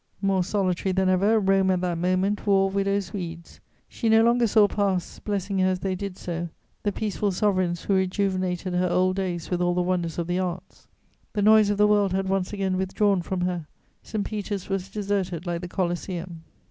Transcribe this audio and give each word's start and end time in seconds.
More 0.23 0.43
solitary 0.43 0.93
than 0.93 1.09
ever, 1.09 1.39
Rome 1.39 1.69
at 1.69 1.81
that 1.81 1.99
moment 1.99 2.47
wore 2.47 2.71
widow's 2.71 3.13
weeds: 3.13 3.59
she 3.87 4.09
no 4.09 4.23
longer 4.23 4.47
saw 4.47 4.67
pass, 4.67 5.19
blessing 5.19 5.59
her 5.59 5.67
as 5.67 5.81
they 5.81 5.93
did 5.93 6.17
so, 6.17 6.49
the 6.81 6.91
peaceful 6.91 7.31
sovereigns 7.31 7.83
who 7.83 7.93
rejuvenated 7.93 8.73
her 8.73 8.89
old 8.89 9.17
days 9.17 9.51
with 9.51 9.61
all 9.61 9.75
the 9.75 9.81
wonders 9.83 10.17
of 10.17 10.25
the 10.25 10.39
arts. 10.39 10.87
The 11.33 11.43
noise 11.43 11.69
of 11.69 11.77
the 11.77 11.85
world 11.85 12.13
had 12.13 12.29
once 12.29 12.51
again 12.51 12.77
withdrawn 12.77 13.21
from 13.21 13.41
her; 13.41 13.67
St. 14.01 14.25
Peter's 14.25 14.69
was 14.69 14.89
deserted 14.89 15.45
like 15.45 15.61
the 15.61 15.67
Coliseum. 15.67 16.45